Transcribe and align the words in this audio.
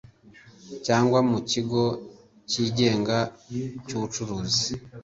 Cyangwa 0.85 1.19
mu 1.29 1.39
kigo 1.49 1.83
cyigenga 2.49 3.17
cy 3.85 3.93
ubucuruzi 3.97 4.71